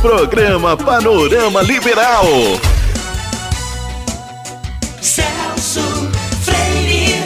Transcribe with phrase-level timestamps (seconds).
[0.00, 2.24] Programa Panorama Liberal.
[5.00, 5.80] Celso
[6.40, 7.24] Freire.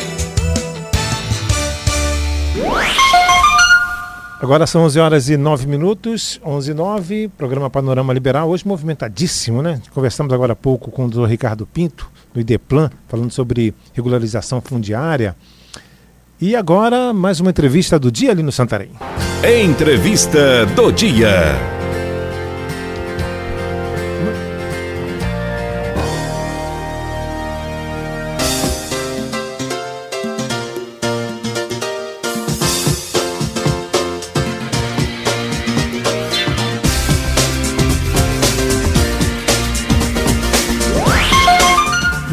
[4.40, 9.60] Agora são 11 horas e 9 minutos, 11 e 9, programa Panorama Liberal, hoje movimentadíssimo,
[9.60, 9.82] né?
[9.92, 15.36] Conversamos agora há pouco com o doutor Ricardo Pinto, do IDEPLAN, falando sobre regularização fundiária.
[16.40, 18.92] E agora, mais uma entrevista do dia ali no Santarém.
[19.44, 21.81] Entrevista do dia.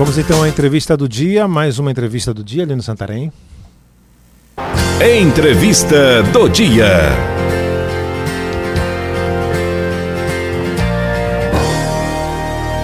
[0.10, 3.32] Vamos então à entrevista do dia, mais uma entrevista do dia ali no Santarém.
[5.00, 6.88] Entrevista do dia.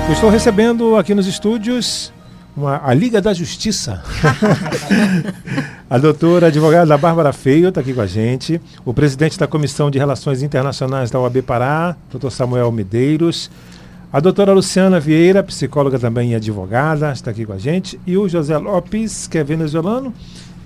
[0.07, 2.13] Eu estou recebendo aqui nos estúdios
[2.55, 4.03] uma- a Liga da Justiça.
[5.90, 8.62] a doutora advogada Bárbara Feio está aqui com a gente.
[8.85, 13.49] O presidente da Comissão de Relações Internacionais da OAB Pará, doutor Samuel Medeiros.
[14.16, 17.99] A doutora Luciana Vieira, psicóloga também e advogada, está aqui com a gente.
[18.08, 20.13] E o José Lopes, que é venezuelano,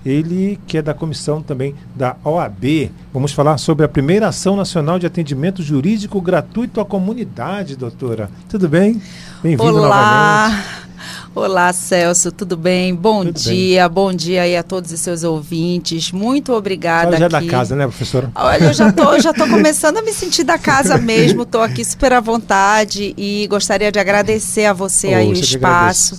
[0.06, 2.92] ele que é da comissão também da OAB.
[3.12, 8.30] Vamos falar sobre a primeira ação nacional de atendimento jurídico gratuito à comunidade, doutora.
[8.48, 9.02] Tudo bem?
[9.42, 9.84] Bem-vinda novamente.
[9.84, 10.89] Olá!
[11.34, 12.94] Olá, Celso, tudo bem?
[12.94, 13.54] Bom Tudo bem.
[13.54, 16.10] dia, bom dia aí a todos os seus ouvintes.
[16.12, 17.46] Muito obrigada Ela já é da aqui.
[17.48, 18.30] casa, né, professora?
[18.34, 21.84] Olha, eu já tô, já tô começando a me sentir da casa mesmo, tô aqui
[21.84, 26.18] super à vontade e gostaria de agradecer a você aí o espaço.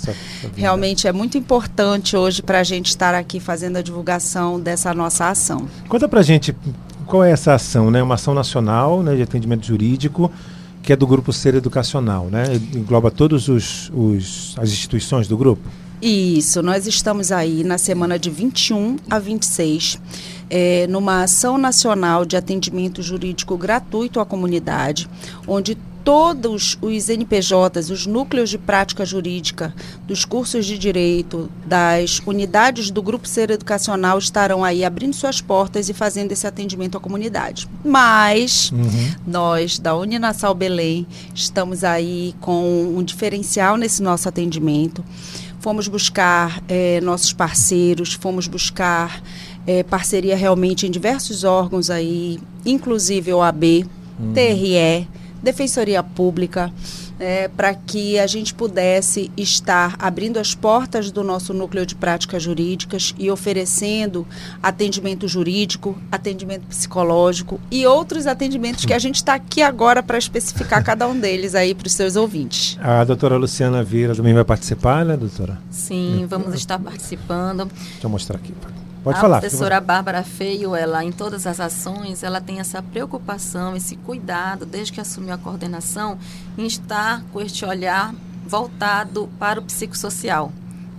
[0.56, 5.30] Realmente é muito importante hoje para a gente estar aqui fazendo a divulgação dessa nossa
[5.30, 5.68] ação.
[5.88, 6.56] Conta pra gente
[7.06, 8.02] qual é essa ação, né?
[8.02, 10.32] Uma ação nacional né, de atendimento jurídico
[10.82, 12.44] que é do grupo Ser Educacional, né?
[12.76, 15.62] Engloba todas os, os, as instituições do grupo.
[16.02, 20.00] Isso, nós estamos aí na semana de 21 a 26,
[20.50, 25.08] eh, numa ação nacional de atendimento jurídico gratuito à comunidade,
[25.48, 29.74] onde todos os NPJs, os núcleos de prática jurídica
[30.08, 35.90] dos cursos de direito, das unidades do Grupo Ser Educacional estarão aí abrindo suas portas
[35.90, 37.68] e fazendo esse atendimento à comunidade.
[37.84, 38.72] Mas
[39.26, 45.04] nós, da Uninassal Belém, estamos aí com um diferencial nesse nosso atendimento.
[45.60, 49.22] Fomos buscar eh, nossos parceiros, fomos buscar
[49.68, 53.86] eh, parceria realmente em diversos órgãos aí, inclusive OAB,
[54.34, 55.08] TRE,
[55.42, 56.72] Defensoria Pública,
[57.56, 63.14] para que a gente pudesse estar abrindo as portas do nosso núcleo de práticas jurídicas
[63.18, 64.26] e oferecendo
[64.62, 70.84] atendimento jurídico, atendimento psicológico e outros atendimentos que a gente está aqui agora para especificar
[70.84, 72.78] cada um deles aí para os seus ouvintes.
[72.82, 75.60] A doutora Luciana Vieira também vai participar, né, doutora?
[75.70, 77.66] Sim, vamos estar participando.
[77.66, 78.52] Deixa eu mostrar aqui.
[79.04, 79.40] Pode a falar.
[79.40, 84.94] professora Bárbara Feio, ela em todas as ações, ela tem essa preocupação, esse cuidado, desde
[84.94, 86.20] que assumiu a coordenação,
[86.58, 88.14] em estar com este olhar
[88.46, 90.52] voltado para o psicossocial.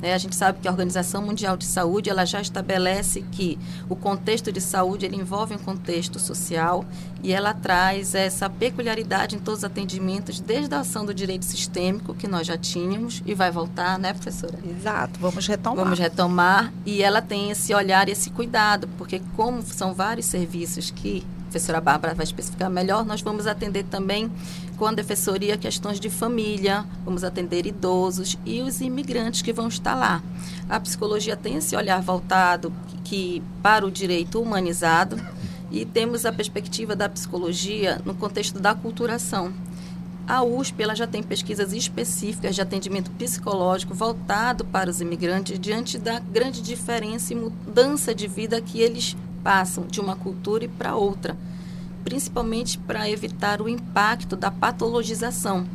[0.02, 0.12] Né?
[0.12, 3.58] a gente sabe que a Organização Mundial de Saúde ela já estabelece que
[3.88, 6.84] o contexto de saúde ele envolve um contexto social
[7.22, 12.14] e ela traz essa peculiaridade em todos os atendimentos, desde a ação do direito sistêmico,
[12.14, 14.58] que nós já tínhamos, e vai voltar, né, professora?
[14.68, 15.84] Exato, vamos retomar.
[15.84, 20.90] Vamos retomar e ela tem esse olhar e esse cuidado, porque como são vários serviços
[20.90, 24.32] que professora Bárbara vai especificar melhor, nós vamos atender também
[24.78, 29.94] com a defensoria questões de família, vamos atender idosos e os imigrantes que vão estar
[29.94, 30.22] lá.
[30.66, 32.72] A psicologia tem esse olhar voltado
[33.04, 35.20] que para o direito humanizado
[35.70, 39.52] e temos a perspectiva da psicologia no contexto da culturação.
[40.26, 45.98] A USP ela já tem pesquisas específicas de atendimento psicológico voltado para os imigrantes diante
[45.98, 51.36] da grande diferença e mudança de vida que eles passam de uma cultura para outra,
[52.04, 55.66] principalmente para evitar o impacto da patologização.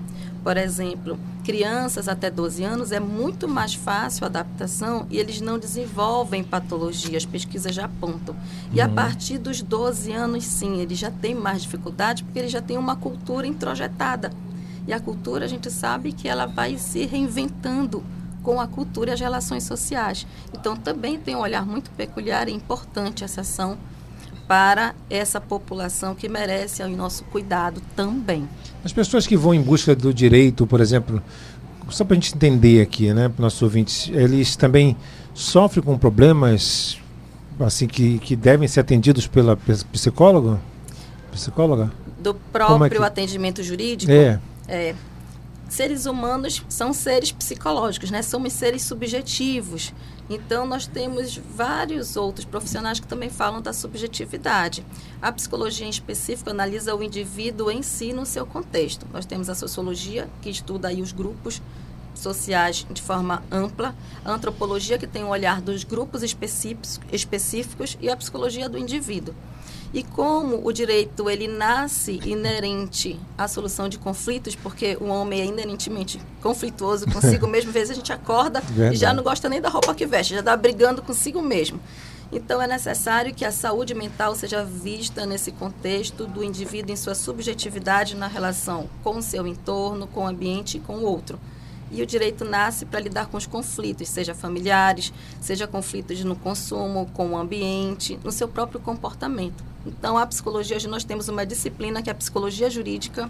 [0.44, 5.60] Por exemplo, crianças até 12 anos é muito mais fácil a adaptação e eles não
[5.60, 8.36] desenvolvem patologia, as pesquisas já apontam.
[8.72, 12.62] E a partir dos 12 anos, sim, eles já têm mais dificuldade porque eles já
[12.62, 14.32] têm uma cultura introjetada.
[14.88, 18.02] E a cultura, a gente sabe que ela vai se reinventando
[18.48, 20.26] com a cultura e as relações sociais.
[20.54, 23.78] Então, também tem um olhar muito peculiar e importante essa ação
[24.48, 28.48] para essa população que merece o nosso cuidado também.
[28.86, 31.22] As pessoas que vão em busca do direito, por exemplo,
[31.90, 34.96] só para a gente entender aqui, né, para nossos ouvintes, eles também
[35.34, 36.98] sofrem com problemas
[37.60, 39.58] assim que, que devem ser atendidos pela
[39.92, 40.58] psicóloga?
[41.34, 41.92] Psicóloga?
[42.18, 44.40] do é próprio que- atendimento jurídico, É.
[44.70, 44.96] é,
[45.70, 48.22] seres humanos são seres psicológicos, né?
[48.22, 49.94] Somos seres subjetivos.
[50.30, 54.86] Então, nós temos vários outros profissionais que também falam da subjetividade.
[55.22, 59.06] A psicologia, em específico, analisa o indivíduo em si no seu contexto.
[59.14, 61.62] Nós temos a sociologia, que estuda aí os grupos
[62.14, 68.10] sociais de forma ampla, a antropologia, que tem o olhar dos grupos específicos, específicos e
[68.10, 69.34] a psicologia do indivíduo.
[69.94, 75.46] E como o direito ele nasce inerente à solução de conflitos, porque o homem é
[75.46, 78.98] inerentemente conflituoso consigo mesmo, às vezes a gente acorda e Verdade.
[78.98, 81.80] já não gosta nem da roupa que veste, já está brigando consigo mesmo.
[82.32, 87.16] Então é necessário que a saúde mental seja vista nesse contexto do indivíduo em sua
[87.16, 91.40] subjetividade na relação com o seu entorno, com o ambiente e com o outro.
[91.90, 97.10] E o direito nasce para lidar com os conflitos, seja familiares, seja conflitos no consumo,
[97.14, 99.64] com o ambiente, no seu próprio comportamento.
[99.88, 103.30] Então, a psicologia, hoje nós temos uma disciplina que é a psicologia jurídica,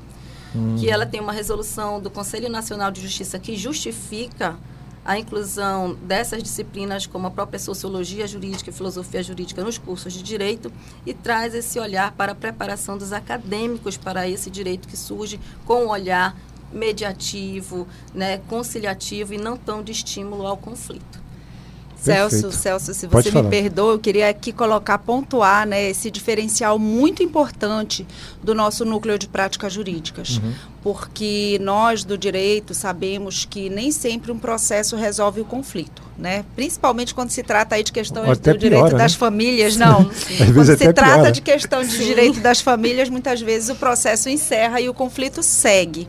[0.80, 4.58] que ela tem uma resolução do Conselho Nacional de Justiça que justifica
[5.06, 10.22] a inclusão dessas disciplinas, como a própria sociologia jurídica e filosofia jurídica, nos cursos de
[10.22, 10.72] direito
[11.06, 15.86] e traz esse olhar para a preparação dos acadêmicos para esse direito que surge com
[15.86, 16.36] um olhar
[16.74, 21.27] mediativo, né, conciliativo e não tão de estímulo ao conflito.
[22.00, 22.56] Celso, Perfeito.
[22.56, 28.06] Celso, se você me perdoa, eu queria aqui colocar, pontuar, né, esse diferencial muito importante
[28.42, 30.38] do nosso núcleo de práticas jurídicas.
[30.38, 30.54] Uhum.
[30.88, 36.46] Porque nós do direito sabemos que nem sempre um processo resolve o conflito, né?
[36.56, 39.18] Principalmente quando se trata aí de questões Até do direito piora, das né?
[39.18, 40.00] famílias, não.
[40.40, 41.32] Às quando se trata piora.
[41.34, 46.08] de questão de direito das famílias, muitas vezes o processo encerra e o conflito segue.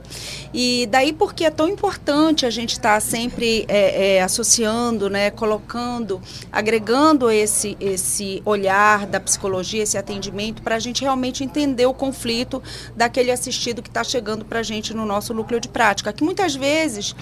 [0.54, 6.20] E daí porque é tão importante a gente estar sempre é, é, associando, né, colocando,
[6.50, 12.62] agregando esse, esse olhar da psicologia, esse atendimento, para a gente realmente entender o conflito
[12.96, 16.54] daquele assistido que está chegando para a gente no nosso núcleo de prática, que muitas
[16.54, 17.16] vezes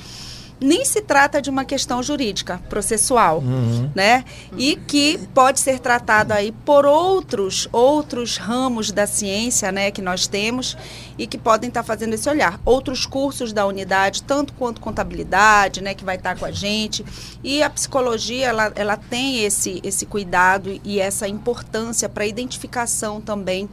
[0.61, 3.91] nem se trata de uma questão jurídica, processual, Uhum.
[3.95, 4.25] né?
[4.57, 10.27] E que pode ser tratado aí por outros outros ramos da ciência, né, que nós
[10.27, 10.77] temos
[11.19, 12.59] e que podem estar fazendo esse olhar.
[12.65, 17.05] Outros cursos da unidade, tanto quanto contabilidade, né, que vai estar com a gente.
[17.45, 23.21] E a psicologia, ela, ela tem esse esse cuidado e essa importância para a identificação
[23.21, 23.69] também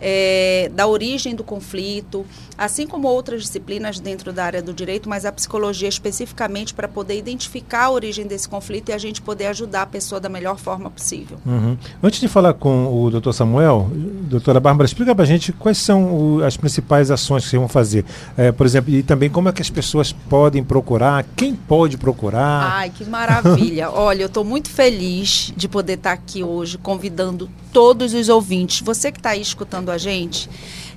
[0.00, 2.26] eh, da origem do conflito,
[2.58, 6.25] assim como outras disciplinas dentro da área do direito, mas a psicologia especificamente
[6.74, 10.28] para poder identificar a origem desse conflito e a gente poder ajudar a pessoa da
[10.28, 11.38] melhor forma possível.
[11.46, 11.76] Uhum.
[12.02, 13.32] Antes de falar com o Dr.
[13.32, 17.68] Samuel, doutora Bárbara, explica pra gente quais são o- as principais ações que vocês vão
[17.68, 18.04] fazer.
[18.36, 22.72] É, por exemplo, e também como é que as pessoas podem procurar, quem pode procurar.
[22.72, 23.90] Ai, que maravilha.
[23.96, 28.80] Olha, eu estou muito feliz de poder estar aqui hoje convidando todos os ouvintes.
[28.80, 30.48] Você que está aí escutando a gente,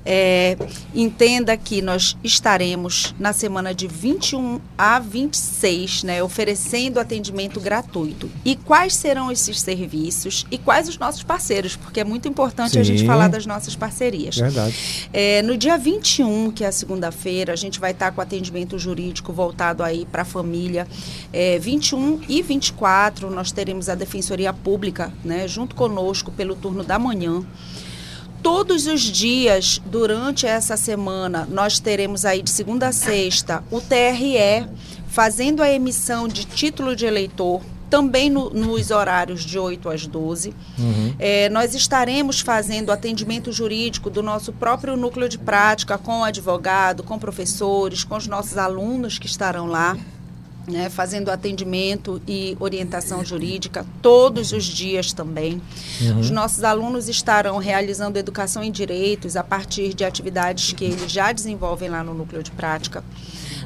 [0.06, 0.57] é,
[0.94, 8.30] entenda que nós estaremos na semana de 21 a 26, né, oferecendo atendimento gratuito.
[8.44, 11.75] E quais serão esses serviços e quais os nossos parceiros?
[11.75, 13.06] Porque é muito importante a gente Sim.
[13.06, 14.38] falar das nossas parcerias.
[14.38, 14.75] Verdade.
[15.12, 19.34] É, no dia 21, que é a segunda-feira, a gente vai estar com atendimento jurídico
[19.34, 20.88] voltado aí para a família.
[21.31, 26.98] É, 21 e 24, nós teremos a Defensoria Pública, né, junto conosco pelo turno da
[26.98, 27.44] manhã.
[28.41, 34.65] Todos os dias durante essa semana, nós teremos aí de segunda a sexta o TRE
[35.10, 40.53] fazendo a emissão de título de eleitor, também no- nos horários de 8 às 12.
[40.77, 41.15] Uhum.
[41.19, 47.17] É, nós estaremos fazendo atendimento jurídico do nosso próprio núcleo de prática com advogado, com
[47.19, 49.98] professores, com os nossos alunos que estarão lá.
[50.69, 55.61] Né, fazendo atendimento e orientação jurídica todos os dias também.
[56.19, 61.31] Os nossos alunos estarão realizando educação em direitos a partir de atividades que eles já
[61.31, 63.03] desenvolvem lá no núcleo de prática.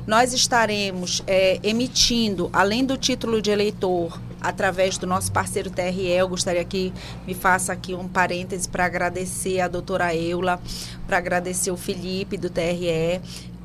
[0.05, 6.27] Nós estaremos é, emitindo, além do título de eleitor, através do nosso parceiro TRE, eu
[6.27, 6.91] gostaria que
[7.25, 10.61] me faça aqui um parêntese para agradecer a doutora Eula,
[11.07, 13.21] para agradecer o Felipe do TRE.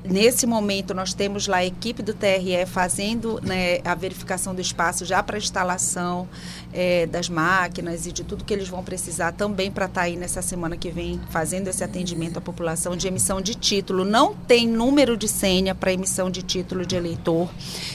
[0.09, 5.05] Nesse momento, nós temos lá a equipe do TRE fazendo né, a verificação do espaço
[5.05, 6.27] já para instalação
[6.73, 10.41] eh, das máquinas e de tudo que eles vão precisar também para estar aí nessa
[10.41, 14.05] semana que vem fazendo esse atendimento à população de emissão de título.
[14.05, 17.51] Não tem número de senha para emissão de título de eleitor.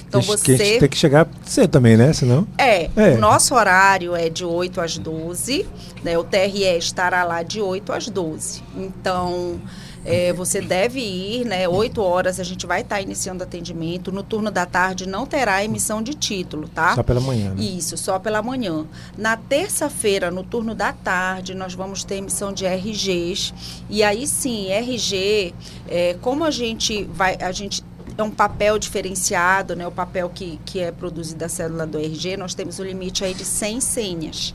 [0.08, 0.78] Então Que a gente você.
[0.80, 2.14] tem que chegar cedo também, né?
[2.14, 2.48] Senão.
[2.58, 3.16] É, É.
[3.16, 5.66] o nosso horário é de 8 às 12,
[6.04, 6.16] né?
[6.18, 8.62] O TRE estará lá de 8 às 12.
[8.78, 9.60] Então,
[10.06, 11.68] É, você deve ir, né?
[11.68, 14.12] 8 horas a gente vai estar iniciando atendimento.
[14.12, 16.96] No turno da tarde não terá emissão de título, tá?
[16.96, 17.64] Só pela manhã, né?
[17.64, 18.86] Isso, só pela manhã.
[19.18, 23.54] Na terça-feira, no turno da tarde, nós vamos ter emissão de RGs.
[23.90, 25.54] E aí sim, RG,
[25.88, 27.84] é, como a gente vai, a gente
[28.18, 29.88] é um papel diferenciado, né?
[29.88, 33.34] O papel que, que é produzido da célula do RG, nós temos o limite aí
[33.34, 34.54] de 100 senhas.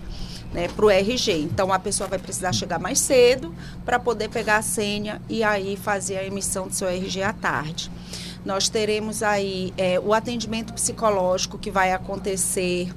[0.53, 1.43] Né, para o RG.
[1.43, 5.77] Então a pessoa vai precisar chegar mais cedo para poder pegar a senha e aí
[5.77, 7.91] fazer a emissão do seu RG à tarde.
[8.47, 12.89] Nós teremos aí é, o atendimento psicológico que vai acontecer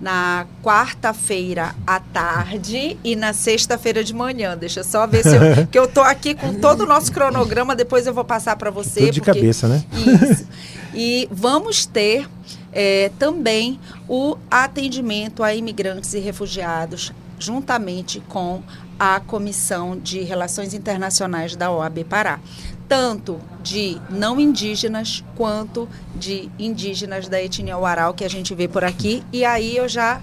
[0.00, 4.56] na quarta-feira à tarde e na sexta-feira de manhã.
[4.56, 7.74] Deixa eu só ver se eu, que eu tô aqui com todo o nosso cronograma,
[7.74, 9.00] depois eu vou passar para você.
[9.00, 9.84] Tudo de porque- cabeça, né?
[10.30, 10.46] Isso.
[10.94, 12.28] E vamos ter
[12.72, 18.62] é, também o atendimento a imigrantes e refugiados, juntamente com
[18.98, 22.40] a Comissão de Relações Internacionais da OAB Pará.
[22.88, 28.84] Tanto de não indígenas quanto de indígenas da etnia Uarau que a gente vê por
[28.84, 29.22] aqui.
[29.32, 30.20] E aí eu já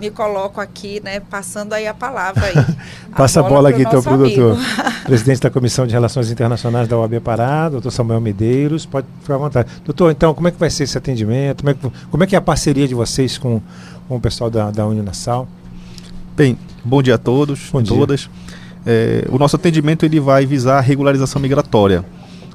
[0.00, 2.54] me coloco aqui, né, passando aí a palavra aí.
[3.16, 4.58] Passa a bola aqui, então, para o doutor.
[5.04, 8.84] Presidente da Comissão de Relações Internacionais da OAB Pará, doutor Samuel Medeiros.
[8.84, 9.68] Pode ficar à vontade.
[9.84, 11.62] Doutor, então, como é que vai ser esse atendimento?
[11.62, 13.60] Como é que, como é, que é a parceria de vocês com,
[14.08, 15.48] com o pessoal da, da Uninasal?
[16.36, 17.96] Bem, bom dia a todos, Bom dia.
[17.96, 18.28] todas.
[18.84, 22.04] É, o nosso atendimento ele vai visar a regularização migratória.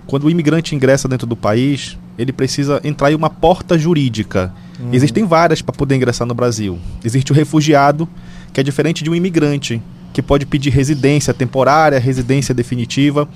[0.05, 4.53] Quando o imigrante ingressa dentro do país, ele precisa entrar em uma porta jurídica.
[4.91, 6.79] Existem várias para poder ingressar no Brasil.
[7.03, 8.07] Existe o refugiado,
[8.53, 9.81] que é diferente de um imigrante,
[10.13, 13.27] que pode pedir residência temporária, residência definitiva.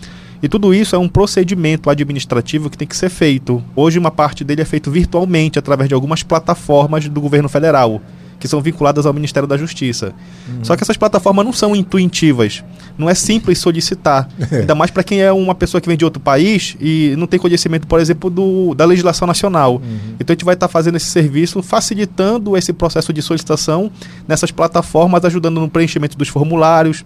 [0.41, 3.63] E tudo isso é um procedimento administrativo que tem que ser feito.
[3.75, 8.01] Hoje, uma parte dele é feito virtualmente, através de algumas plataformas do governo federal,
[8.45, 10.13] que são vinculadas ao Ministério da Justiça.
[10.61, 12.63] Só que essas plataformas não são intuitivas.
[12.97, 14.29] Não é simples solicitar.
[14.51, 17.39] Ainda mais para quem é uma pessoa que vem de outro país e não tem
[17.39, 19.81] conhecimento, por exemplo, do, da legislação nacional.
[20.19, 23.91] Então a gente vai estar fazendo esse serviço, facilitando esse processo de solicitação
[24.27, 27.03] nessas plataformas, ajudando no preenchimento dos formulários,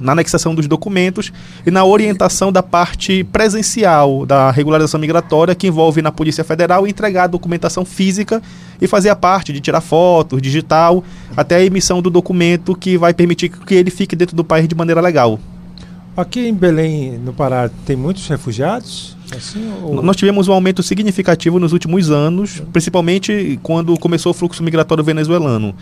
[0.00, 1.32] na anexação dos documentos
[1.66, 7.24] e na orientação da parte presencial da regularização migratória, que envolve na Polícia Federal entregar
[7.24, 8.42] a documentação física
[8.80, 11.02] e fazer a parte de tirar fotos, digital,
[11.36, 14.74] até a emissão do documento que vai permitir que ele fique dentro do país de
[14.74, 15.38] maneira legal.
[16.16, 19.14] Aqui em Belém, no Pará, tem muitos refugiados?
[19.36, 24.62] Assim, ou- Nós tivemos um aumento significativo nos últimos anos, principalmente quando começou o fluxo
[24.62, 25.74] migratório venezuelano.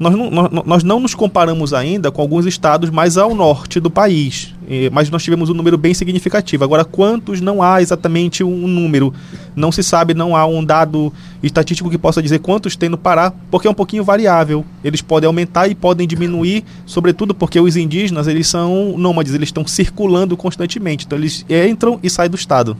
[0.00, 0.30] Nós não,
[0.64, 4.54] nós, não nos comparamos ainda com alguns estados mais ao norte do país,
[4.90, 6.64] mas nós tivemos um número bem significativo.
[6.64, 9.12] Agora, quantos não há exatamente um número?
[9.54, 13.30] Não se sabe, não há um dado estatístico que possa dizer quantos tem no Pará,
[13.50, 14.64] porque é um pouquinho variável.
[14.82, 19.66] Eles podem aumentar e podem diminuir, sobretudo porque os indígenas eles são nômades, eles estão
[19.66, 22.74] circulando constantemente, então eles entram e saem do estado.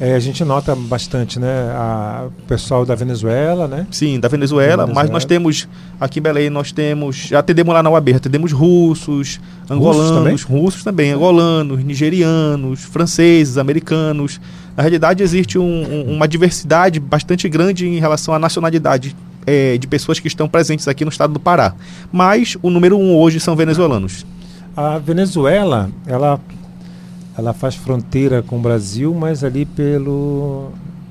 [0.00, 1.70] É, a gente nota bastante, né?
[1.72, 3.86] A, o pessoal da Venezuela, né?
[3.92, 5.12] Sim, da Venezuela, Da mas Venezuela.
[5.12, 5.68] nós temos,
[6.00, 9.38] aqui em Belém, nós temos, já atendemos lá na UAB, atendemos russos,
[9.70, 14.40] angolanos, russos também, angolanos, nigerianos, franceses, americanos.
[14.76, 19.14] Na realidade, existe um- um- uma diversidade bastante grande em relação à nacionalidade
[19.46, 21.74] eh, de pessoas que estão presentes aqui no estado do Pará.
[22.10, 24.24] Mas o número um hoje são venezuelanos.
[24.76, 26.40] A Venezuela, ela,
[27.36, 30.70] ela faz fronteira com o Brasil, mas ali pelo.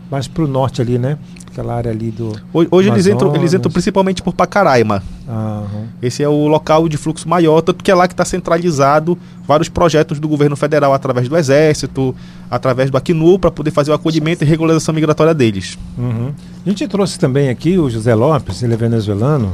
[0.09, 1.17] mais para o norte ali, né?
[1.51, 2.29] Aquela área ali do.
[2.53, 5.03] Ho- Hoje eles entram, eles entram principalmente por Pacaraima.
[5.27, 5.87] Aham.
[6.01, 9.15] Esse é o local de fluxo maior, tanto que é lá que está centralizado
[9.47, 12.15] vários projetos do governo federal através do Exército,
[12.49, 15.77] através do Acnu, para poder fazer o acolhimento e regularização migratória deles.
[15.97, 16.31] Uhum.
[16.65, 19.53] A gente trouxe também aqui o José Lopes, ele é venezuelano,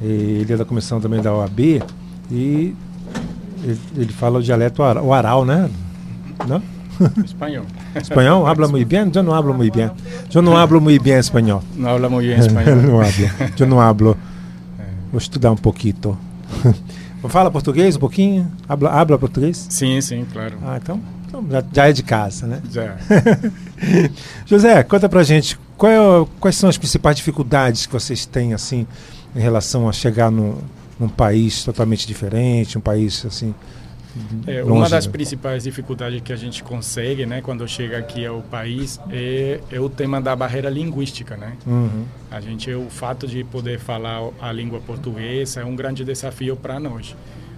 [0.00, 1.82] ele é da comissão também da OAB,
[2.30, 2.74] e
[3.62, 5.70] ele, ele fala o dialeto o aral, né?
[6.46, 6.62] Não?
[7.24, 7.64] Español.
[7.94, 8.46] Espanhol?
[8.46, 9.10] Habla muy bien?
[9.14, 9.90] Eu não hablo muy bien.
[10.34, 11.62] Eu não hablo muy bien espanhol.
[11.74, 12.76] No habla muy bien Eu español.
[12.82, 13.30] não hablo.
[13.58, 14.16] Eu não hablo.
[15.12, 16.18] Vou estudar um pouquinho.
[17.28, 18.50] Fala português um pouquinho?
[18.68, 19.66] Habla, habla português?
[19.68, 20.56] Sí, sí, claro.
[20.64, 22.62] Ah, então, então já, já é de casa, né?
[22.72, 22.96] Ya.
[24.46, 28.86] José, conta pra gente, é quais são as principais dificuldades que vocês têm, assim,
[29.34, 30.56] em relação a chegar num,
[30.98, 33.54] num país totalmente diferente, um país, assim,
[34.46, 35.12] É, uma das né?
[35.12, 39.90] principais dificuldades que a gente consegue, né, quando chega aqui ao país, é, é o
[39.90, 41.52] tema da barreira linguística, né?
[41.66, 42.04] Uhum.
[42.30, 46.80] A gente, o fato de poder falar a língua portuguesa é um grande desafio para
[46.80, 47.14] nós.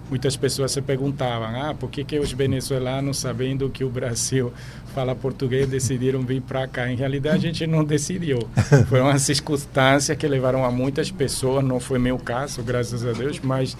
[0.09, 4.51] Muitas pessoas se perguntavam, ah, por que, que os venezuelanos, sabendo que o Brasil
[4.93, 6.91] fala português, decidiram vir para cá?
[6.91, 8.39] Em realidade, a gente não decidiu.
[8.89, 13.39] Foi uma circunstância que levaram a muitas pessoas, não foi meu caso, graças a Deus,
[13.39, 13.77] mas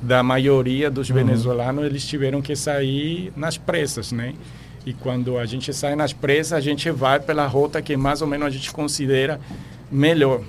[0.00, 4.34] da maioria dos venezuelanos, eles tiveram que sair nas pressas, né?
[4.86, 8.28] E quando a gente sai nas pressas, a gente vai pela rota que mais ou
[8.28, 9.40] menos a gente considera
[9.90, 10.42] melhor,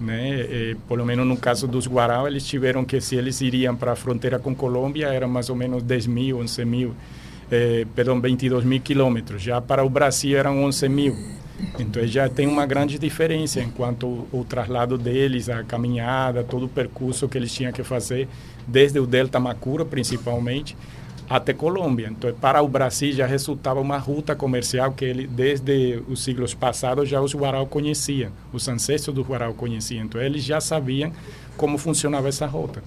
[0.00, 0.40] né?
[0.40, 3.96] E, pelo menos no caso dos Guarau, eles tiveram que, se eles iriam para a
[3.96, 6.94] fronteira com Colômbia, era mais ou menos 10 mil, 11 mil,
[7.50, 9.42] eh, perdão, 22 mil quilômetros.
[9.42, 11.16] Já para o Brasil eram 11 mil.
[11.78, 16.68] Então já tem uma grande diferença enquanto o, o traslado deles, a caminhada, todo o
[16.68, 18.28] percurso que eles tinham que fazer,
[18.66, 20.76] desde o Delta Macura principalmente,
[21.30, 22.08] até Colômbia.
[22.10, 27.08] Então, para o Brasil já resultava uma ruta comercial que ele, desde os siglos passados,
[27.08, 30.04] já os Guarau conheciam, os ancestros do Guarau conheciam.
[30.04, 31.12] Então, eles já sabiam
[31.56, 32.82] como funcionava essa rota.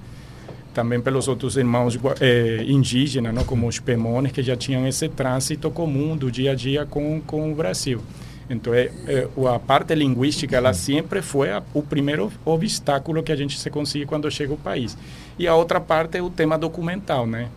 [0.74, 3.46] Também pelos outros irmãos eh, indígenas, não?
[3.46, 7.50] como os Pemones, que já tinham esse trânsito comum do dia a dia com, com
[7.50, 8.02] o Brasil.
[8.50, 13.36] Então, é, é, a parte linguística, ela sempre foi a, o primeiro obstáculo que a
[13.38, 14.98] gente se consegue quando chega ao país.
[15.40, 17.48] E a outra parte é o tema documental, né?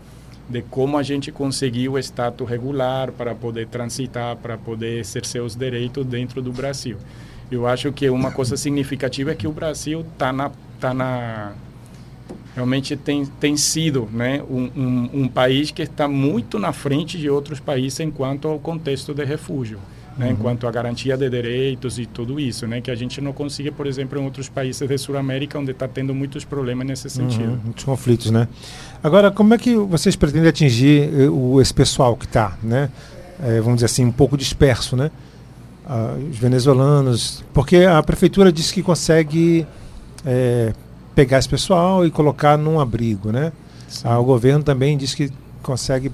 [0.48, 5.56] De como a gente conseguiu o status regular para poder transitar, para poder exercer os
[5.56, 6.96] direitos dentro do Brasil.
[7.50, 10.50] Eu acho que uma coisa significativa é que o Brasil está na,
[10.80, 11.52] tá na
[12.54, 17.28] realmente tem, tem sido né, um, um, um país que está muito na frente de
[17.28, 19.78] outros países enquanto ao contexto de refúgio
[20.16, 20.32] né, uhum.
[20.32, 23.86] enquanto a garantia de direitos e tudo isso, né, que a gente não consegue, por
[23.86, 27.50] exemplo, em outros países da Sul-América, onde está tendo muitos problemas nesse sentido.
[27.50, 28.48] Uhum, muitos conflitos, né?
[29.02, 32.90] Agora, como é que vocês pretendem atingir eh, o, esse pessoal que está, né,
[33.42, 35.10] é, vamos dizer assim, um pouco disperso, né?
[35.86, 39.66] Ah, os venezuelanos, porque a prefeitura disse que consegue
[40.24, 40.72] é,
[41.14, 43.52] pegar esse pessoal e colocar num abrigo, né?
[44.02, 45.30] Ah, o governo também diz que
[45.62, 46.10] consegue.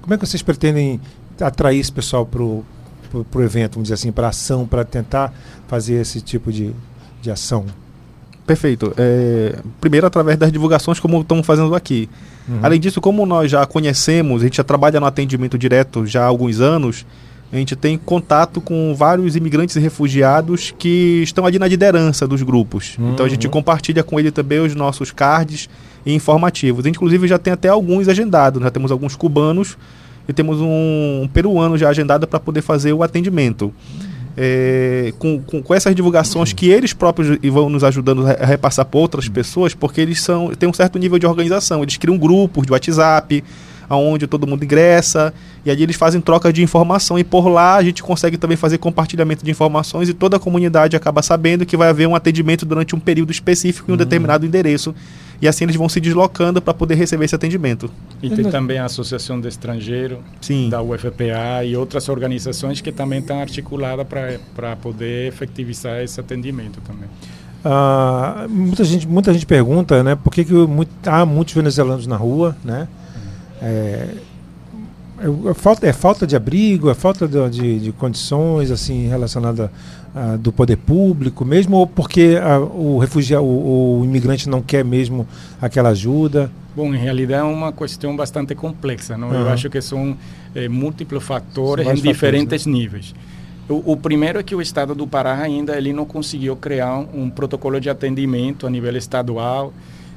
[0.00, 1.00] Como é que vocês pretendem
[1.40, 2.64] atrair esse pessoal para o
[3.30, 5.32] para o evento, vamos dizer assim, para ação, para tentar
[5.68, 6.72] fazer esse tipo de,
[7.20, 7.66] de ação?
[8.46, 8.92] Perfeito.
[8.96, 12.08] É, primeiro, através das divulgações, como estamos fazendo aqui.
[12.48, 12.58] Uhum.
[12.62, 16.26] Além disso, como nós já conhecemos, a gente já trabalha no atendimento direto já há
[16.26, 17.06] alguns anos,
[17.52, 22.42] a gente tem contato com vários imigrantes e refugiados que estão ali na liderança dos
[22.42, 22.96] grupos.
[22.98, 23.12] Uhum.
[23.12, 23.52] Então a gente uhum.
[23.52, 25.68] compartilha com ele também os nossos cards
[26.04, 26.86] e informativos.
[26.86, 28.62] Inclusive já tem até alguns agendados.
[28.62, 29.76] Já temos alguns cubanos
[30.28, 33.72] e temos um, um peruano já agendado para poder fazer o atendimento.
[34.34, 38.98] É, com, com, com, essas divulgações que eles próprios vão nos ajudando a repassar para
[38.98, 41.82] outras pessoas, porque eles são têm um certo nível de organização.
[41.82, 43.44] Eles criam grupos de WhatsApp,
[43.90, 45.34] aonde todo mundo ingressa,
[45.66, 48.78] e ali eles fazem troca de informação, e por lá a gente consegue também fazer
[48.78, 52.96] compartilhamento de informações, e toda a comunidade acaba sabendo que vai haver um atendimento durante
[52.96, 53.98] um período específico em um uhum.
[53.98, 54.94] determinado endereço
[55.42, 57.90] e assim eles vão se deslocando para poder receber esse atendimento.
[58.22, 60.70] E tem também a Associação de Estrangeiro, Sim.
[60.70, 64.06] da UFPA e outras organizações que também estão articuladas
[64.54, 67.08] para poder efetivizar esse atendimento também.
[67.64, 72.16] Ah, muita, gente, muita gente pergunta né, por que, que muito, há muitos venezuelanos na
[72.16, 72.86] rua, né?
[73.60, 74.08] É,
[75.18, 79.70] é, é, falta, é falta de abrigo, é falta de, de, de condições assim relacionadas
[80.14, 84.84] uh, do poder público, mesmo ou porque uh, o refugiado, o, o, imigrante não quer
[84.84, 85.26] mesmo
[85.60, 86.50] aquela ajuda?
[86.74, 89.28] Bom, em realidade é uma questão bastante complexa, não?
[89.28, 89.40] Uhum.
[89.40, 90.16] Eu acho que são
[90.54, 92.72] é, múltiplos fatores em diferentes né?
[92.72, 93.14] níveis.
[93.68, 97.24] O, o, primeiro é que o Estado do Pará ainda ele não conseguiu criar um,
[97.24, 99.72] um protocolo de atendimento a nível estadual.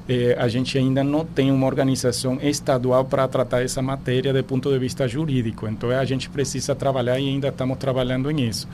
[0.08, 4.72] Eh, a gente ainda não tem uma organização estadual para tratar essa matéria do ponto
[4.72, 5.68] de vista jurídico.
[5.68, 8.68] Então a gente precisa trabalhar e ainda estamos trabalhando nisso.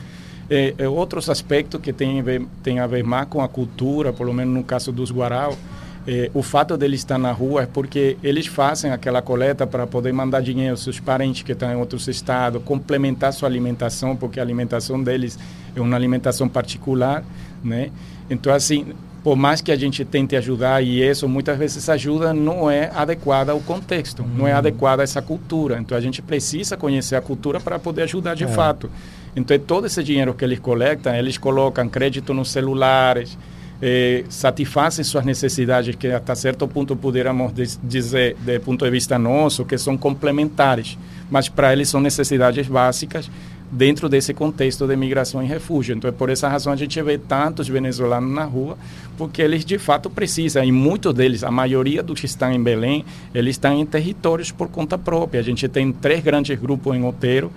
[0.53, 4.11] É, é, outros aspectos que têm a, ver, têm a ver mais com a cultura,
[4.11, 5.57] pelo menos no caso dos Guarau,
[6.05, 10.11] é, o fato deles estar na rua é porque eles fazem aquela coleta para poder
[10.11, 14.43] mandar dinheiro aos seus parentes que estão em outros estados, complementar sua alimentação, porque a
[14.43, 15.39] alimentação deles
[15.73, 17.23] é uma alimentação particular,
[17.63, 17.89] né?
[18.29, 22.69] Então, assim, por mais que a gente tente ajudar e isso muitas vezes ajuda não
[22.69, 25.79] é adequada ao contexto, não é adequada a essa cultura.
[25.79, 28.47] Então a gente precisa conhecer a cultura para poder ajudar de é.
[28.47, 28.89] fato.
[29.35, 33.37] Então, todo esse dinheiro que eles coletam, eles colocam crédito nos celulares,
[33.81, 39.65] eh, satisfazem suas necessidades, que até certo ponto poderíamos dizer, do ponto de vista nosso,
[39.65, 40.97] que são complementares,
[41.29, 43.29] mas para eles são necessidades básicas
[43.71, 45.95] dentro desse contexto de migração e refúgio.
[45.95, 48.77] Então, é por essa razão a gente vê tantos venezuelanos na rua,
[49.17, 53.05] porque eles de fato precisam, e muitos deles, a maioria dos que estão em Belém,
[53.33, 55.39] eles estão em territórios por conta própria.
[55.39, 57.49] A gente tem três grandes grupos em Oteiro,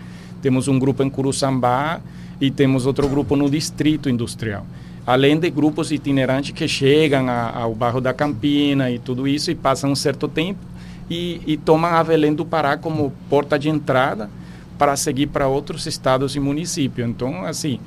[0.45, 2.03] temos um grupo em Curuçambá
[2.39, 4.67] e temos outro grupo no Distrito Industrial.
[5.07, 9.55] Além de grupos itinerantes que chegam a, ao bairro da Campina e tudo isso e
[9.55, 10.61] passam um certo tempo
[11.09, 14.29] e, e tomam a Belém do Pará como porta de entrada
[14.77, 17.09] para seguir para outros estados e municípios.
[17.09, 17.81] Então, assim,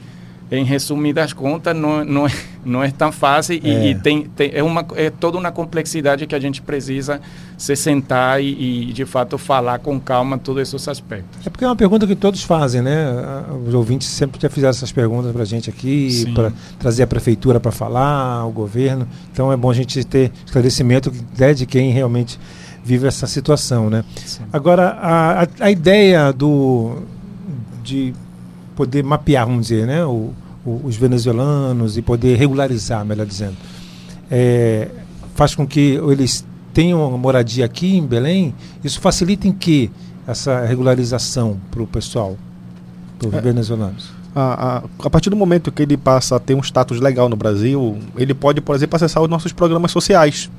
[0.50, 2.32] em resumidas contas, não, não, é,
[2.66, 3.90] não é tão fácil e, É.
[3.90, 7.20] e tem, tem- é, uma, é toda uma complexidade que a gente precisa
[7.58, 11.46] se sentar e, e, de fato, falar com calma todos esses aspectos.
[11.46, 13.08] É porque é uma pergunta que todos fazem, né?
[13.68, 16.34] Os ouvintes sempre já fizeram essas perguntas para a gente aqui, Sim.
[16.34, 19.06] para trazer a prefeitura para falar, o governo.
[19.34, 22.40] Então é bom a gente ter esclarecimento né, de quem realmente
[22.86, 24.06] vive essa situação, né?
[24.54, 27.00] Agora, a, a, a ideia do
[27.84, 28.14] de
[28.78, 30.32] poder mapear, vamos dizer, né, o,
[30.66, 33.58] o- os venezuelanos e poder regularizar, melhor dizendo,
[34.32, 34.88] é,
[35.36, 38.54] faz com que eles tenham uma moradia aqui em Belém.
[38.84, 39.90] Isso facilita em que
[40.28, 42.38] essa regularização para o pessoal,
[43.18, 44.12] para os venezuelanos?
[44.36, 47.36] A, a, a partir do momento que ele passa a ter um status legal no
[47.36, 50.52] Brasil, ele pode, por exemplo, acessar os nossos programas sociais,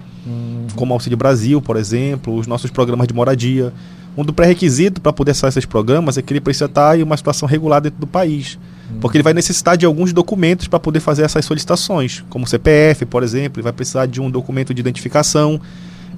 [0.74, 3.72] como Auxílio Brasil, por exemplo, os nossos programas de moradia.
[4.18, 7.16] Um do pré-requisito para poder acessar esses programas é que ele precisa estar em uma
[7.16, 8.58] situação regular dentro do país.
[9.00, 13.22] Porque ele vai necessitar de alguns documentos para poder fazer essas solicitações, como CPF, por
[13.22, 15.60] exemplo, ele vai precisar de um documento de identificação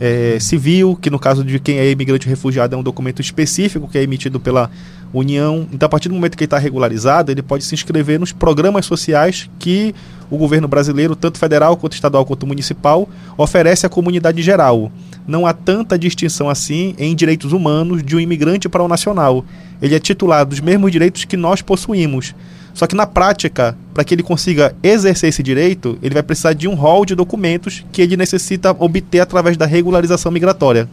[0.00, 3.98] eh, civil, que no caso de quem é imigrante refugiado é um documento específico que
[3.98, 4.70] é emitido pela
[5.12, 5.68] União.
[5.70, 8.86] Então, a partir do momento que ele está regularizado, ele pode se inscrever nos programas
[8.86, 9.94] sociais que
[10.30, 14.90] o governo brasileiro, tanto federal quanto estadual quanto municipal, oferece à comunidade geral.
[15.26, 19.44] Não há tanta distinção assim em direitos humanos de um imigrante para o nacional.
[19.80, 22.34] Ele é titular dos mesmos direitos que nós possuímos.
[22.72, 26.68] Só que na prática, para que ele consiga exercer esse direito, ele vai precisar de
[26.68, 30.88] um rol de documentos que ele necessita obter através da regularização migratória.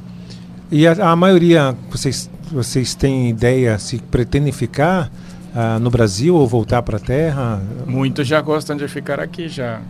[0.71, 5.09] E a, a maioria, vocês, vocês têm ideia se pretendem ficar
[5.55, 7.61] ah, no Brasil ou voltar para a terra?
[7.85, 9.81] Muitos já gostam de ficar aqui, já.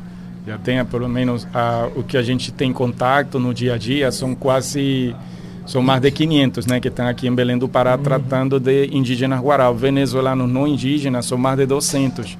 [0.47, 4.09] Já tem, pelo menos, a, o que a gente tem contato no dia a dia,
[4.13, 5.13] são quase,
[5.65, 9.41] são mais de 500, né, que estão aqui em Belém do Pará tratando de indígenas
[9.41, 9.75] guarau.
[9.75, 12.37] Venezuelanos não indígenas são mais de 200.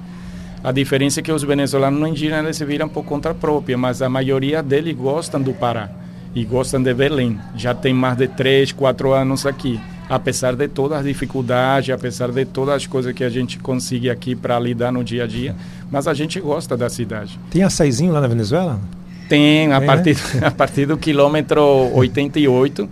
[0.64, 4.00] A diferença é que os venezuelanos não indígenas eles se viram por conta própria, mas
[4.00, 5.90] a maioria deles gostam do Pará
[6.34, 7.38] e gostam de Belém.
[7.54, 9.78] Já tem mais de 3, 4 anos aqui.
[10.08, 14.34] Apesar de todas as dificuldades, apesar de todas as coisas que a gente consegue aqui
[14.34, 15.54] para lidar no dia a dia,
[15.90, 17.38] mas a gente gosta da cidade.
[17.50, 18.80] Tem açaizinho lá na Venezuela?
[19.28, 21.62] Tem, a, Tem, partir, a partir do quilômetro
[21.94, 22.88] 88,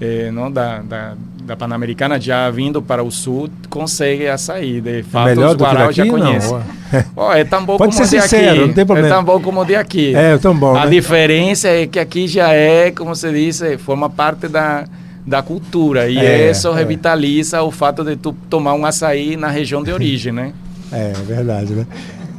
[0.00, 4.80] eh, não, da, da, da Pan-Americana, já vindo para o sul, consegue a sair.
[4.80, 6.10] De fato, melhor os Guarau já Não.
[6.18, 6.58] conhecem.
[7.16, 8.66] Ó, é tão bom Pode como ser sincero, aqui.
[8.66, 9.08] não tem problema.
[9.08, 10.14] É tão bom como de aqui.
[10.14, 10.74] É, tão bom.
[10.74, 10.90] A né?
[10.90, 14.84] diferença é que aqui já é, como se diz, eh, forma parte da,
[15.26, 16.08] da cultura.
[16.08, 16.74] E É, isso é.
[16.74, 20.52] revitaliza o fato de tu tomar um açaí na região de origem, né?
[20.92, 21.84] É, é verdade, né?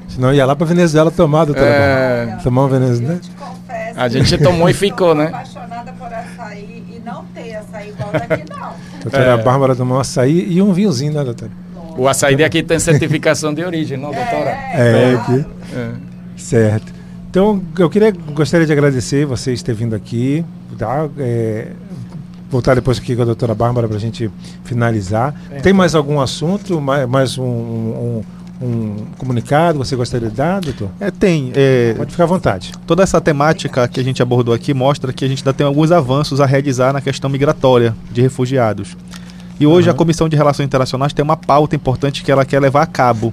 [0.08, 1.67] Senão ia lá para Venezuela tomar, doutora.
[1.67, 2.17] É.
[2.26, 2.43] Bárbara.
[2.43, 3.19] Tomar um Venezuela.
[3.19, 5.26] te confesso A gente tomou e ficou, né?
[5.28, 8.71] sou apaixonada por açaí e não tem açaí igual daqui, não.
[9.02, 9.43] Doutora É.
[9.43, 11.52] Bárbara tomou um açaí e um vinhozinho, né, doutora?
[11.97, 14.50] O açaí daqui tem certificação de origem, não, doutora?
[14.73, 15.45] É, aqui.
[15.76, 15.89] É.
[16.38, 16.93] Certo.
[17.30, 20.43] Então, eu queria, gostaria de agradecer vocês terem vindo aqui,
[20.78, 21.10] tá?
[21.19, 21.67] É,
[22.49, 24.29] voltar depois aqui com a doutora Bárbara para a gente
[24.63, 25.33] finalizar.
[25.62, 28.21] Tem mais algum assunto, mais, mais um, um-
[28.60, 30.89] um comunicado que você gostaria de dar, doutor?
[30.99, 31.51] É, tem.
[31.55, 32.71] é, Pode ficar à vontade.
[32.88, 35.91] toda essa temática que a gente abordou aqui mostra que a gente ainda tem alguns
[35.91, 38.97] avanços a realizar na questão migratória de refugiados.
[39.60, 42.81] E hoje a Comissão de Relações Internacionais tem uma pauta importante que ela quer levar
[42.81, 43.31] a cabo.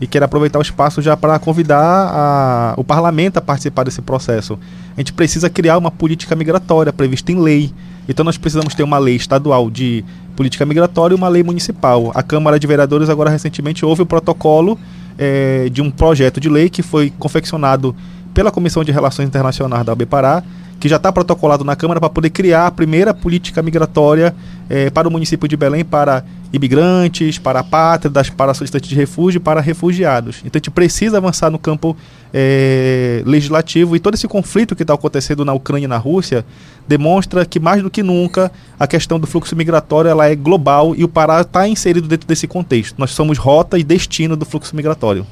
[0.00, 4.58] E quero aproveitar o espaço já para convidar a- o parlamento a participar desse processo.
[4.96, 7.72] A gente precisa criar uma política migratória prevista em lei.
[8.08, 10.04] Então nós precisamos ter uma lei estadual de
[10.36, 12.12] política migratória e uma lei municipal.
[12.14, 14.78] A Câmara de Vereadores agora recentemente houve o protocolo
[15.18, 17.94] eh, de um projeto de lei que foi confeccionado
[18.32, 20.42] pela Comissão de Relações Internacionais da UB Pará,
[20.80, 24.34] que já está protocolado na Câmara para poder criar a primeira política migratória
[24.68, 29.60] eh, para o município de Belém, para imigrantes, para apátridas, para solicitantes de refúgio para
[29.60, 30.38] refugiados.
[30.44, 31.96] Então a gente precisa avançar no campo
[32.32, 36.44] eh, legislativo e todo esse conflito que está acontecendo na Ucrânia e na Rússia
[36.86, 41.02] demonstra que mais do que nunca a questão do fluxo migratório ela é global e
[41.02, 42.96] o Pará está inserido dentro desse contexto.
[42.98, 45.26] Nós somos rota e destino do fluxo migratório.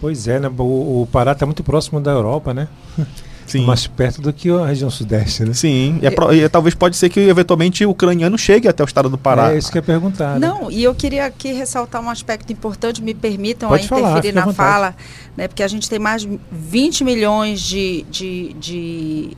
[0.00, 0.50] Pois é, né?
[0.58, 2.68] O, o Pará está muito próximo da Europa, né?
[3.46, 3.64] Sim.
[3.66, 5.52] Mais perto do que a região sudeste, né?
[5.52, 8.86] Sim, e, é pro- e talvez pode ser que eventualmente o ucraniano chegue até o
[8.86, 9.52] estado do Pará.
[9.52, 10.38] É isso que ia perguntar.
[10.38, 10.46] né?
[10.48, 14.32] Não, e eu queria aqui ressaltar um aspecto importante, me permitam Pode a falar, interferir
[14.34, 14.56] na vontade.
[14.56, 14.96] fala,
[15.36, 19.36] né, porque a gente tem mais de 20 milhões de, de, de,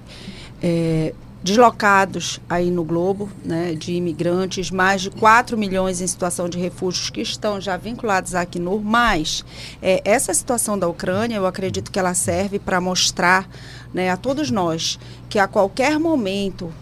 [0.62, 1.12] eh,
[1.46, 7.08] deslocados aí no globo, né, de imigrantes, mais de 4 milhões em situação de refúgios
[7.08, 9.44] que estão já vinculados à Acnur, mas
[9.80, 13.48] eh, essa situação da Ucrânia, eu acredito que ela serve para mostrar
[13.94, 16.72] né, a todos nós que a qualquer momento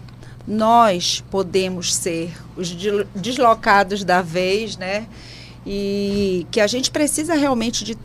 [0.47, 2.75] nós podemos ser os
[3.15, 5.05] deslocados da vez, né?
[5.65, 7.95] E que a gente precisa realmente de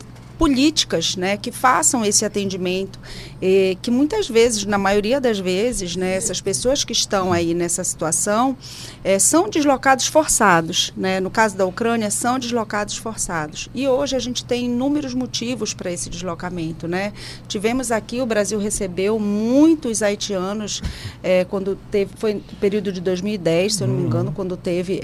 [0.41, 2.99] políticas né, que façam esse atendimento,
[3.39, 7.83] eh, que muitas vezes, na maioria das vezes, né, essas pessoas que estão aí nessa
[7.83, 8.57] situação
[9.03, 10.91] eh, são deslocados forçados.
[10.97, 11.19] Né?
[11.19, 13.69] No caso da Ucrânia, são deslocados forçados.
[13.71, 16.87] E hoje a gente tem inúmeros motivos para esse deslocamento.
[16.87, 17.13] Né?
[17.47, 20.81] Tivemos aqui, o Brasil recebeu muitos haitianos
[21.21, 25.01] eh, quando teve, foi no período de 2010, se eu não me engano, quando teve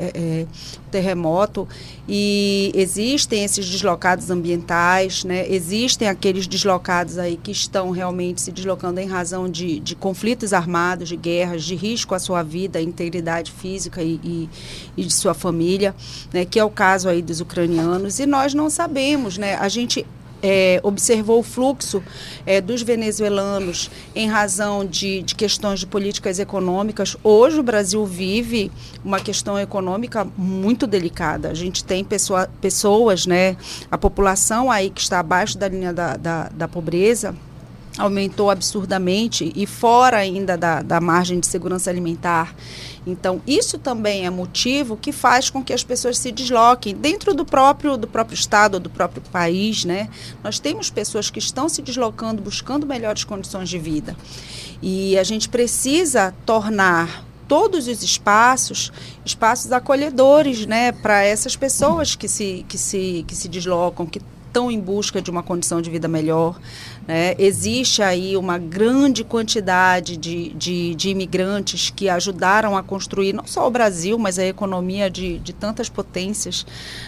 [0.88, 1.68] o terremoto,
[2.10, 5.46] e existem esses deslocados ambientais, né?
[5.52, 11.10] existem aqueles deslocados aí que estão realmente se deslocando em razão de, de conflitos armados,
[11.10, 14.50] de guerras, de risco à sua vida, à integridade física e, e,
[14.96, 15.94] e de sua família,
[16.32, 16.46] né?
[16.46, 19.56] que é o caso aí dos ucranianos, e nós não sabemos, né?
[19.56, 20.06] a gente
[20.42, 22.04] é, observou o fluxo
[22.46, 27.18] é, dos venezuelanos em razão de, de, questões de políticas econômicas.
[27.24, 28.72] Hoje o Brasil vive
[29.04, 31.50] uma questão econômica muito delicada.
[31.50, 33.58] A gente tem pessoa, pessoas, né,
[33.92, 37.36] a população aí que está abaixo da linha da, da, da pobreza
[37.98, 42.54] aumentou absurdamente e fora ainda da, da margem de segurança alimentar.
[43.08, 47.46] Então, isso também é motivo que faz com que as pessoas se desloquem dentro do
[47.46, 50.10] próprio, do próprio estado, do próprio país, né?
[50.44, 54.14] Nós temos pessoas que estão se deslocando, buscando melhores condições de vida.
[54.82, 58.92] E a gente precisa tornar todos os espaços,
[59.26, 64.70] espaços acolhedores, né, para essas pessoas que se, que se, que se deslocam, que estão
[64.70, 66.60] em busca de uma condição de vida melhor.
[67.08, 67.36] Né?
[67.40, 73.66] Existe aí uma grande quantidade de, de, de, imigrantes que ajudaram a construir não só
[73.66, 76.66] o Brasil, mas a economia de, de tantas potências.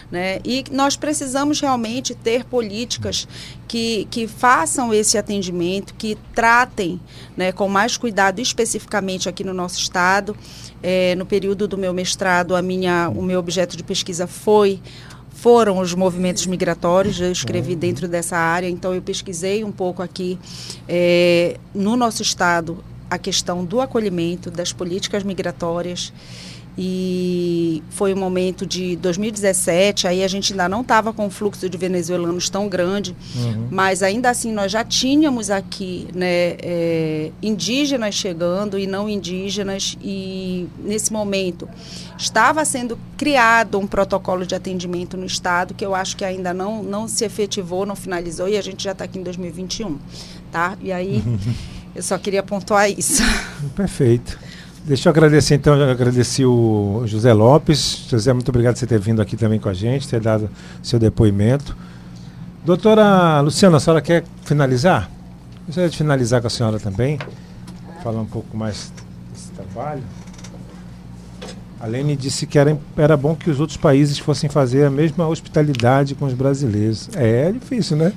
[0.09, 0.39] Né?
[0.45, 3.27] E nós precisamos realmente ter políticas
[3.67, 6.99] que, que façam esse atendimento, que tratem
[7.35, 10.35] né, com mais cuidado, especificamente aqui no nosso estado.
[10.81, 14.81] É, no período do meu mestrado, a minha, o meu objeto de pesquisa foi
[15.31, 17.19] foram os movimentos migratórios.
[17.19, 17.79] Eu escrevi uhum.
[17.79, 20.37] dentro dessa área, então eu pesquisei um pouco aqui
[20.87, 26.13] é, no nosso estado a questão do acolhimento, das políticas migratórias
[26.81, 31.69] e foi um momento de 2017, aí a gente ainda não estava com um fluxo
[31.69, 33.67] de venezuelanos tão grande, uhum.
[33.69, 40.69] mas ainda assim nós já tínhamos aqui né, é, indígenas chegando e não indígenas, e
[40.81, 41.67] nesse momento
[42.17, 46.81] estava sendo criado um protocolo de atendimento no Estado, que eu acho que ainda não,
[46.81, 49.97] não se efetivou, não finalizou, e a gente já está aqui em 2021.
[50.49, 50.77] Tá?
[50.81, 51.21] E aí
[51.93, 53.21] eu só queria pontuar isso.
[53.75, 54.39] Perfeito.
[54.89, 58.07] Deixa eu agradecer então, eu agradeci o José Lopes.
[58.09, 60.49] José, muito obrigado por você ter vindo aqui também com a gente, ter dado
[60.81, 61.77] seu depoimento.
[62.65, 65.07] Doutora Luciana, a senhora quer finalizar?
[65.67, 67.19] Gostaria de finalizar com a senhora também,
[68.01, 68.91] falar um pouco mais
[69.31, 70.01] desse trabalho.
[71.79, 75.27] A Lene disse que era, era bom que os outros países fossem fazer a mesma
[75.27, 77.11] hospitalidade com os brasileiros.
[77.15, 78.11] É, é difícil, né?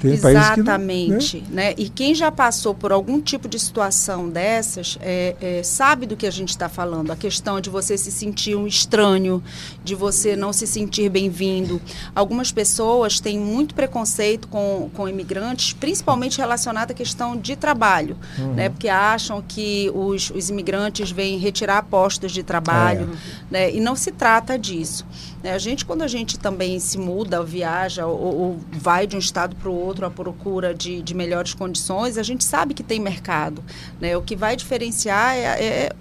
[0.00, 1.44] Tem Exatamente.
[1.48, 1.68] Não, né?
[1.70, 1.74] né?
[1.76, 6.26] E quem já passou por algum tipo de situação dessas é, é, sabe do que
[6.26, 7.10] a gente está falando.
[7.10, 9.42] A questão de você se sentir um estranho,
[9.82, 11.80] de você não se sentir bem-vindo.
[12.14, 18.54] Algumas pessoas têm muito preconceito com, com imigrantes, principalmente relacionado à questão de trabalho, uhum.
[18.54, 18.68] né?
[18.68, 23.10] porque acham que os, os imigrantes vêm retirar postos de trabalho.
[23.12, 23.52] É.
[23.52, 23.74] Né?
[23.74, 25.04] E não se trata disso.
[25.42, 25.52] Né?
[25.52, 29.54] A gente, quando a gente também se muda, viaja ou, ou vai de um estado
[29.56, 33.62] para o outro à procura de, de, melhores condições, a gente sabe que tem mercado.
[34.00, 34.16] Né?
[34.16, 35.92] O que vai diferenciar é, é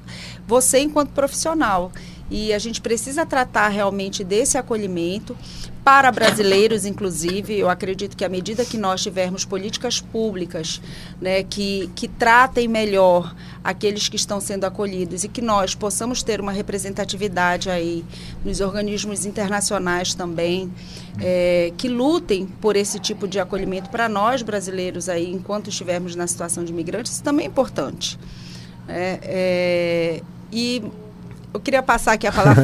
[0.47, 1.91] você enquanto profissional.
[2.29, 5.35] E a gente precisa tratar realmente desse acolhimento
[5.87, 10.81] para brasileiros, inclusive, eu acredito que à medida que nós tivermos políticas públicas
[11.21, 16.41] né, que, que tratem melhor aqueles que estão sendo acolhidos e que nós possamos ter
[16.41, 18.03] uma representatividade aí
[18.43, 20.69] nos organismos internacionais também,
[21.21, 26.27] é, que lutem por esse tipo de acolhimento para nós brasileiros aí, enquanto estivermos na
[26.27, 28.19] situação de imigrantes, isso também é importante.
[28.89, 30.21] É, é,
[30.51, 30.83] e
[31.57, 32.63] eu queria passar aqui a palavra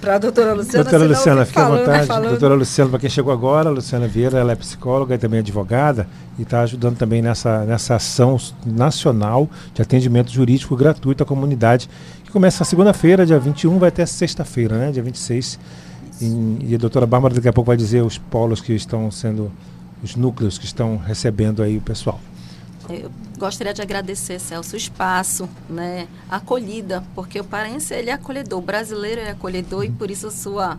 [0.00, 0.84] para a doutora Luciana.
[0.84, 2.06] Doutora Luciana, fique à vontade.
[2.06, 2.28] Falando.
[2.30, 6.06] Doutora Luciana, para quem chegou agora, Luciana Vieira, ela é psicóloga e também advogada
[6.38, 11.88] e está ajudando também nessa, nessa ação nacional de atendimento jurídico gratuito à comunidade,
[12.22, 15.58] que começa segunda-feira, dia 21, vai até sexta-feira, né, dia 26.
[16.20, 19.50] E, e a doutora Bárbara daqui a pouco vai dizer os polos que estão sendo,
[20.02, 22.20] os núcleos que estão recebendo aí o pessoal.
[22.88, 28.14] Eu gostaria de agradecer, Celso, o espaço, né, a acolhida, porque o paraense ele é
[28.14, 30.78] acolhedor, o brasileiro é acolhedor e por isso a sua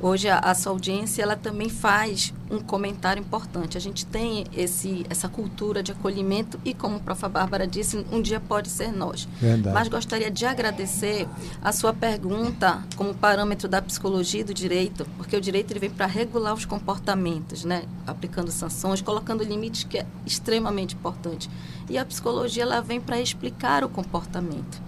[0.00, 3.76] Hoje a, a sua audiência ela também faz um comentário importante.
[3.78, 8.20] A gente tem esse, essa cultura de acolhimento e, como a profa Bárbara disse, um
[8.20, 9.26] dia pode ser nós.
[9.40, 9.74] Verdade.
[9.74, 11.26] Mas gostaria de agradecer
[11.62, 15.90] a sua pergunta como parâmetro da psicologia e do direito, porque o direito ele vem
[15.90, 17.84] para regular os comportamentos, né?
[18.06, 21.50] aplicando sanções, colocando limites, que é extremamente importante.
[21.88, 24.80] E a psicologia ela vem para explicar o comportamento.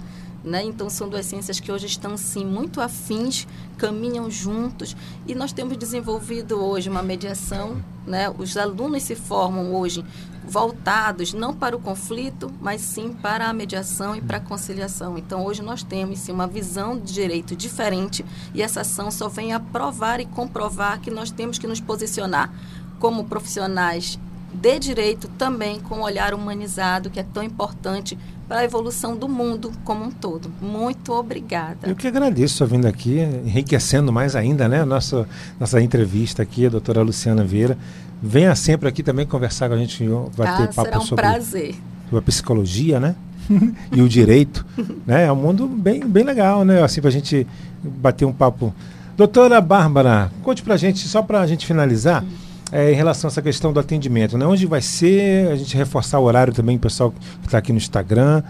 [0.48, 0.64] Né?
[0.64, 4.96] Então, são duas ciências que hoje estão, sim, muito afins, caminham juntos.
[5.26, 7.76] E nós temos desenvolvido hoje uma mediação.
[8.06, 8.32] Né?
[8.38, 10.02] Os alunos se formam hoje
[10.46, 15.18] voltados não para o conflito, mas sim para a mediação e para a conciliação.
[15.18, 19.52] Então, hoje nós temos, sim, uma visão de direito diferente e essa ação só vem
[19.52, 22.50] a provar e comprovar que nós temos que nos posicionar
[22.98, 24.18] como profissionais
[24.52, 28.16] de direito também com um olhar humanizado, que é tão importante
[28.48, 30.50] para a evolução do mundo como um todo.
[30.60, 31.86] Muito obrigada.
[31.86, 34.84] Eu que agradeço sua vinda aqui, enriquecendo mais ainda, né?
[34.84, 35.28] Nossa,
[35.60, 37.76] nossa entrevista aqui, a doutora Luciana Vieira.
[38.22, 40.02] Venha sempre aqui também conversar com a gente,
[40.34, 41.74] vai Ah, ter papo será um sobre, prazer.
[42.04, 43.14] sobre a psicologia, né?
[43.92, 44.64] e o direito,
[45.06, 45.24] né?
[45.26, 46.82] É um mundo bem, bem legal, né?
[46.82, 47.46] Assim, pra gente
[47.82, 48.74] bater um papo.
[49.16, 52.24] Doutora Bárbara, conte pra gente, só pra gente finalizar,
[52.70, 54.46] é, em relação a essa questão do atendimento, né?
[54.46, 57.78] Onde vai ser, a gente reforçar o horário também, o pessoal que está aqui no
[57.78, 58.42] Instagram,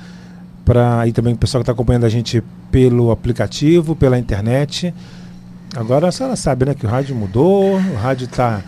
[0.65, 4.93] para e também o pessoal que está acompanhando a gente pelo aplicativo, pela internet.
[5.77, 8.63] Agora a senhora sabe, né, que o rádio mudou, o rádio está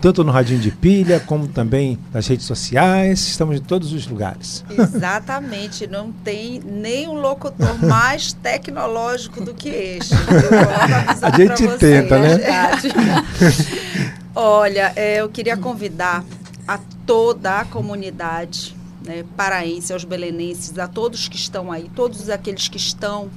[0.00, 4.64] tanto no radinho de pilha, como também nas redes sociais, estamos em todos os lugares.
[4.70, 10.14] Exatamente, não tem nenhum locutor mais tecnológico do que este.
[11.22, 11.78] A gente vocês.
[11.78, 12.38] tenta, né?
[14.38, 16.22] Olha, é, eu queria convidar
[16.68, 22.68] a toda a comunidade né, paraense, aos belenenses, a todos que estão aí, todos aqueles
[22.68, 23.30] que estão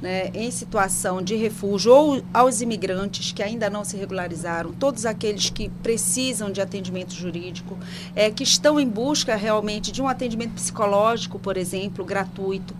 [0.00, 5.50] né, em situação de refúgio, ou aos imigrantes que ainda não se regularizaram, todos aqueles
[5.50, 7.76] que precisam de atendimento jurídico,
[8.14, 12.76] é, que estão em busca realmente de um atendimento psicológico, por exemplo, gratuito,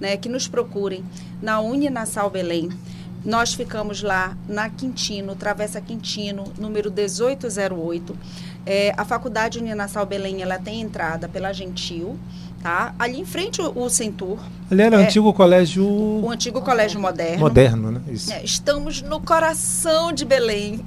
[0.00, 1.04] né, que nos procurem
[1.42, 2.70] na Uninassal Belém.
[3.24, 8.16] Nós ficamos lá na Quintino, Travessa Quintino, número 1808.
[8.64, 12.18] É, a Faculdade Uninassal Belém, ela tem entrada pela Gentil,
[12.62, 12.94] tá?
[12.98, 14.38] Ali em frente o, o Centur,
[14.70, 15.04] Ali era o É.
[15.04, 17.38] antigo colégio o antigo Colégio Moderno.
[17.38, 18.00] moderno, né?
[18.08, 18.30] Isso.
[18.32, 20.84] É, estamos no coração de Belém,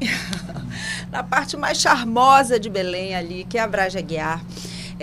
[1.12, 4.44] na parte mais charmosa de Belém ali, que é a Braja Guiar.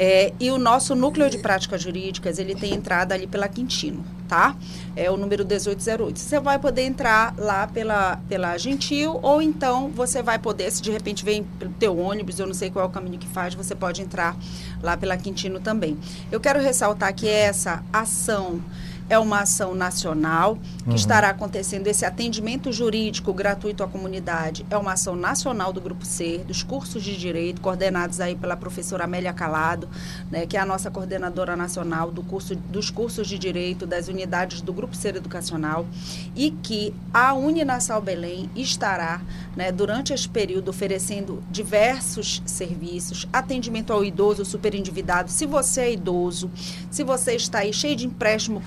[0.01, 4.55] É, e o nosso núcleo de práticas jurídicas, ele tem entrada ali pela Quintino, tá?
[4.95, 6.21] É o número 1808.
[6.21, 10.93] Você vai poder entrar lá pela, pela Gentil, ou então você vai poder, se de
[10.93, 13.75] repente vem pelo teu ônibus, eu não sei qual é o caminho que faz, você
[13.75, 14.37] pode entrar
[14.81, 15.99] lá pela Quintino também.
[16.31, 18.63] Eu quero ressaltar que essa ação
[19.09, 24.65] é uma ação nacional que estará acontecendo esse atendimento jurídico gratuito à comunidade.
[24.71, 29.05] É uma ação nacional do Grupo C, dos cursos de direito, coordenados aí pela professora
[29.05, 29.89] Amélia Calado,
[30.31, 34.61] né, que é a nossa coordenadora nacional do curso, dos cursos de direito das unidades
[34.61, 35.87] do Grupo C Educacional,
[36.35, 39.21] e que a Uninassal Belém estará,
[39.57, 45.31] né, durante esse período, oferecendo diversos serviços, atendimento ao idoso superendividado.
[45.31, 46.51] Se você é idoso,
[46.91, 48.61] se você está aí cheio de empréstimo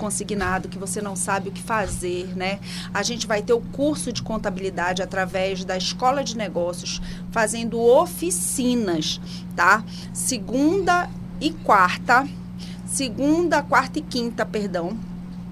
[0.70, 2.60] que você não sabe o que fazer, né?
[2.94, 9.20] A gente vai ter o curso de contabilidade através da Escola de Negócios, fazendo oficinas,
[9.56, 9.84] tá?
[10.14, 12.28] Segunda e quarta,
[12.86, 14.98] segunda, quarta e quinta, perdão,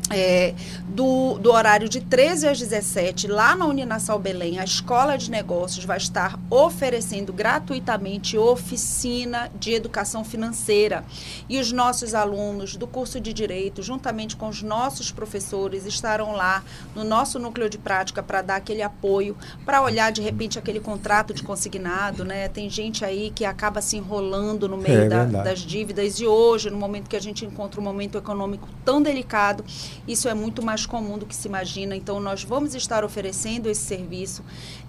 [0.09, 0.53] é,
[0.87, 5.85] do, do horário de 13 às 17, lá na Uninassal Belém, a Escola de Negócios
[5.85, 11.03] vai estar oferecendo gratuitamente oficina de educação financeira.
[11.47, 16.63] E os nossos alunos do curso de Direito, juntamente com os nossos professores, estarão lá
[16.95, 21.33] no nosso núcleo de prática para dar aquele apoio, para olhar de repente aquele contrato
[21.33, 22.47] de consignado, né?
[22.47, 26.69] Tem gente aí que acaba se enrolando no meio É da- das dívidas e hoje,
[26.69, 29.63] no momento que a gente encontra um momento econômico tão delicado,
[30.09, 31.95] isso é muito mais comum do que se imagina.
[31.95, 34.43] Então, nós vamos estar oferecendo esse serviço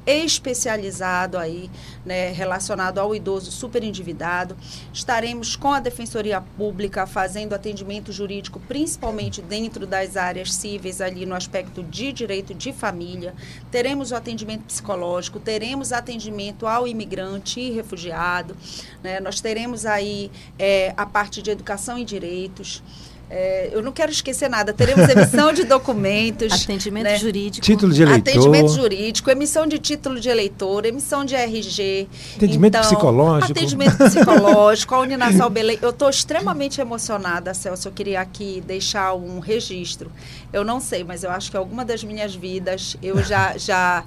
[0.06, 1.70] especializado aí,
[2.06, 4.56] né, relacionado ao idoso superendividado.
[4.94, 11.34] Estaremos com a Defensoria Pública fazendo atendimento jurídico, principalmente dentro das áreas cíveis, ali no
[11.34, 13.34] aspecto de direito de família.
[13.70, 18.56] Teremos o atendimento psicológico, teremos atendimento ao imigrante e refugiado.
[19.02, 19.20] né?
[19.20, 22.82] Nós teremos aí eh, a parte de educação e direitos.
[23.30, 24.72] É, eu não quero esquecer nada.
[24.72, 26.52] Teremos emissão de documentos.
[26.52, 27.16] Atendimento né?
[27.16, 27.64] jurídico.
[27.64, 28.28] Título de eleitor.
[28.28, 32.08] Atendimento jurídico, emissão de título de eleitor, emissão de RG.
[32.36, 33.52] Atendimento Então, psicológico.
[33.52, 35.78] Atendimento psicológico, a Uninasal Belém.
[35.80, 37.86] Eu estou extremamente emocionada, Celso.
[37.86, 40.10] Eu queria aqui deixar um registro.
[40.52, 44.02] Eu não sei, mas eu acho que alguma das minhas vidas eu já, já,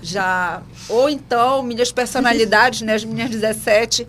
[0.00, 0.62] já.
[0.88, 4.06] Ou então, minhas personalidades, né, as minhas 17,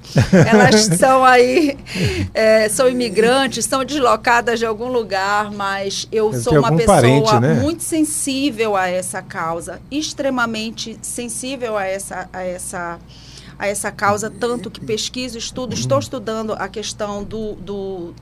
[0.48, 1.76] elas são aí,
[2.32, 7.40] é, são imigrantes, são deslocadas de algum lugar, mas eu Deve sou uma pessoa parente,
[7.40, 7.54] né?
[7.56, 13.00] muito sensível a essa causa, extremamente sensível a essa, a essa,
[13.58, 18.14] a essa causa, tanto que pesquiso, estudo, estou estudando a questão do, do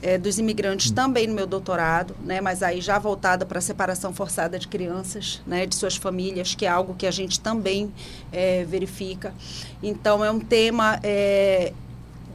[0.00, 4.12] eh, dos imigrantes também no meu doutorado, né, mas aí já voltada para a separação
[4.12, 7.92] forçada de crianças, né, de suas famílias, que é algo que a gente também
[8.32, 9.34] eh, verifica.
[9.82, 11.72] Então é um tema eh,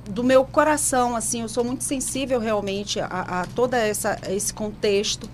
[0.10, 5.30] do meu coração, assim, eu sou muito sensível realmente a, a todo essa, esse contexto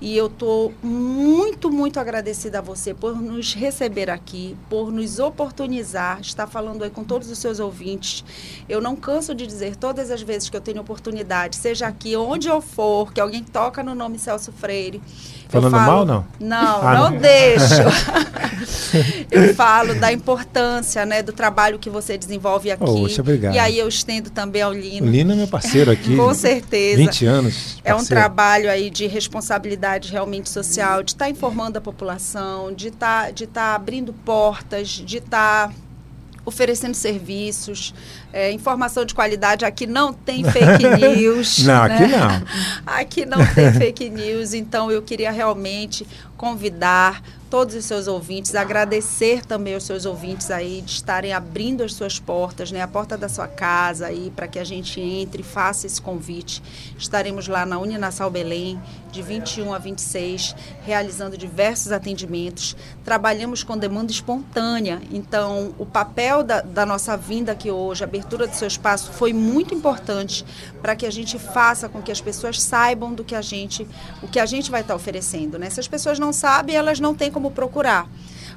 [0.00, 6.20] e eu estou muito, muito agradecida a você por nos receber aqui, por nos oportunizar,
[6.20, 8.24] estar falando aí com todos os seus ouvintes.
[8.68, 12.48] Eu não canso de dizer todas as vezes que eu tenho oportunidade, seja aqui, onde
[12.48, 15.00] eu for, que alguém toca no nome Celso Freire.
[15.50, 16.24] Falando falo- mal, não?
[16.38, 17.18] Não, Ah, não, não.
[17.18, 17.64] deixo.
[19.30, 22.84] eu falo da importância, né, do trabalho que você desenvolve aqui.
[22.84, 23.54] Poxa, obrigado.
[23.54, 25.06] E aí eu estendo também ao Lino.
[25.06, 26.16] O Lino é meu parceiro aqui.
[26.16, 26.96] Com certeza.
[26.96, 27.78] 20 anos.
[27.84, 28.20] É um parceiro.
[28.22, 33.74] trabalho aí de responsabilidade realmente social, de estar informando a população, de estar de tá
[33.74, 35.72] abrindo portas, de estar
[36.44, 37.94] oferecendo serviços,
[38.32, 39.64] é, informação de qualidade.
[39.64, 41.58] Aqui não tem fake news.
[41.64, 42.08] Não, aqui né?
[42.08, 42.94] não.
[42.94, 46.06] Aqui não tem fake news, então eu queria realmente
[46.40, 51.92] convidar todos os seus ouvintes, agradecer também aos seus ouvintes aí de estarem abrindo as
[51.92, 55.44] suas portas, né, a porta da sua casa aí para que a gente entre e
[55.44, 56.62] faça esse convite.
[56.96, 58.80] Estaremos lá na Uninasal Belém
[59.10, 62.76] de 21 a 26, realizando diversos atendimentos.
[63.04, 68.46] Trabalhamos com demanda espontânea, então o papel da, da nossa vinda aqui hoje, a abertura
[68.46, 70.44] do seu espaço foi muito importante
[70.80, 73.88] para que a gente faça com que as pessoas saibam do que a gente,
[74.22, 75.68] o que a gente vai estar oferecendo, né?
[75.68, 78.06] Se as pessoas não sabem, elas não têm como procurar.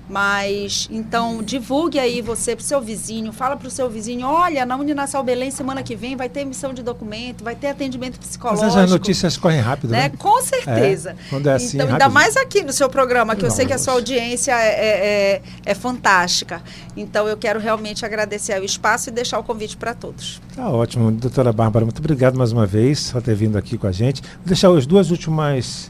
[0.10, 5.24] Mas, então, divulgue aí você pro seu vizinho, fala pro seu vizinho, olha, na Uninasal
[5.24, 8.80] Belém, semana que vem, vai ter emissão de documento, vai ter atendimento Mas psicológico.
[8.80, 10.10] as notícias correm rápido, Né?
[10.10, 10.12] né?
[10.18, 11.12] Com certeza.
[11.12, 12.14] É, quando é assim, então, ainda rápido.
[12.14, 15.42] mais aqui no seu programa, que eu sei que a sua audiência é, é, é-
[15.66, 16.62] é fantástica.
[16.98, 20.42] Então, eu quero realmente agradecer o espaço e deixar o convite para todos.
[20.54, 21.12] Tá ótimo.
[21.14, 24.22] Doutora Bárbara, muito obrigado mais uma vez por ter vindo aqui com a gente.
[24.22, 25.90] Vou deixar os duas últimas,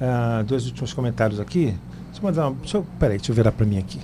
[0.00, 1.74] ah, dois últimos comentários aqui.
[2.06, 3.98] Deixa eu mandar um, deixa eu, peraí, deixa eu virar para mim aqui.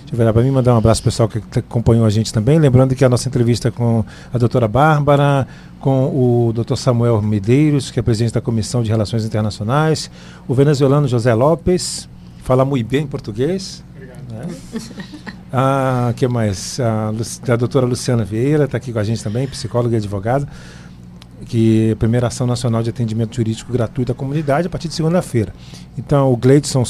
[0.00, 2.58] Deixa eu virar para mim, mandar um abraço pro pessoal que acompanhou a gente também.
[2.58, 5.46] Lembrando que a nossa entrevista com a doutora Bárbara,
[5.80, 6.06] com
[6.48, 10.10] o doutor Samuel Medeiros, que é presidente da Comissão de Relações Internacionais,
[10.46, 12.08] o venezuelano José Lopes,
[12.42, 13.82] fala muito bem português.
[14.30, 14.46] né?
[15.56, 16.80] Ah, que mais?
[16.80, 20.48] A, Lu- a doutora Luciana Vieira está aqui com a gente também, psicóloga e advogada,
[21.46, 24.94] que é a primeira ação nacional de atendimento jurídico gratuito à comunidade a partir de
[24.94, 25.52] segunda-feira.
[25.98, 26.82] Então, o Gleidson,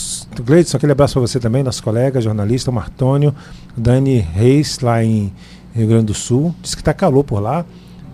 [0.42, 3.34] Gleidson, aquele abraço para você também, nosso colega, jornalista, o Martônio,
[3.76, 5.32] Dani Reis, lá em
[5.74, 7.64] Rio Grande do Sul, diz que está calor por lá.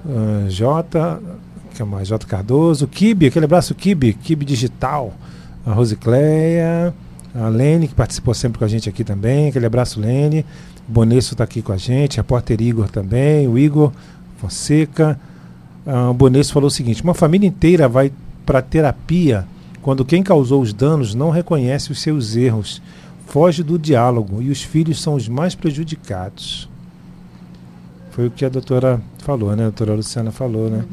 [0.07, 1.20] Ah, Jota,
[1.74, 2.09] que é mais?
[2.09, 5.12] Jota Cardoso, Kibe, aquele abraço, Kibe, Kibe Digital,
[5.66, 6.95] a Rosicléia,
[7.35, 10.45] a Lene, que participou sempre com a gente aqui também, aquele abraço, Lene.
[10.89, 13.93] Bonesso está aqui com a gente, repórter Igor também, o Igor
[14.39, 15.20] Fonseca.
[15.87, 18.12] Ah, o Bonesso falou o seguinte: uma família inteira vai
[18.45, 19.47] para terapia
[19.83, 22.83] quando quem causou os danos não reconhece os seus erros,
[23.26, 26.68] foge do diálogo e os filhos são os mais prejudicados.
[28.11, 29.62] Foi o que a doutora falou, né?
[29.62, 30.85] A doutora Luciana falou, né?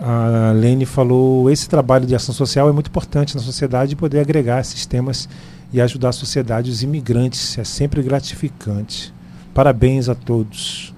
[0.00, 4.20] A Lene falou: esse trabalho de ação social é muito importante na sociedade e poder
[4.20, 5.28] agregar esses temas
[5.72, 7.58] e ajudar a sociedade, os imigrantes.
[7.58, 9.12] É sempre gratificante.
[9.52, 10.94] Parabéns a todos.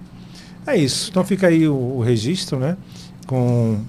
[0.69, 1.11] É isso.
[1.11, 2.77] Então fica aí o, o registro, né?
[3.27, 3.81] Com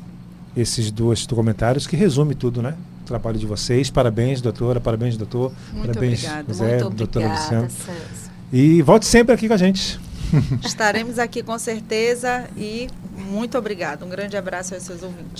[0.55, 2.75] esses dois comentários que resume tudo, né?
[3.03, 3.89] O trabalho de vocês.
[3.89, 4.79] Parabéns, doutora.
[4.79, 5.51] Parabéns, doutor.
[5.73, 6.45] Muito parabéns, obrigada.
[6.47, 7.69] José, Muito doutora obrigada, Luciana.
[7.69, 8.31] Celso.
[8.51, 9.99] E volte sempre aqui com a gente.
[10.63, 14.05] Estaremos aqui com certeza e muito obrigada.
[14.05, 15.33] Um grande abraço aos seus ouvintes.